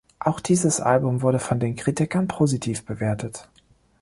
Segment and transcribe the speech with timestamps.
[0.17, 3.47] Auch dieses Album wurde von den Kritikern positiv bewertet.